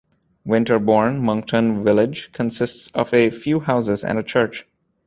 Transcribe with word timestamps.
Winterborne 0.47 1.19
Monkton 1.21 1.83
village 1.83 2.31
consists 2.33 2.87
of 2.95 3.13
a 3.13 3.29
few 3.29 3.59
houses 3.59 4.03
and 4.03 4.17
a 4.17 4.23
church. 4.23 4.65